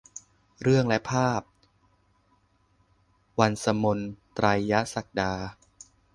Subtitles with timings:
[0.61, 1.41] เรื่องและภาพ:
[3.39, 3.99] วรรษมน
[4.35, 5.33] ไตรยศักดา